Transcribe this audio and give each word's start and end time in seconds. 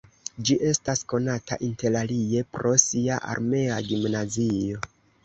Ĝi 0.49 0.53
estas 0.69 1.01
konata 1.11 1.57
interalie 1.67 2.41
pro 2.57 2.71
sia 2.85 3.19
armea 3.35 3.77
gimnazio. 3.91 4.81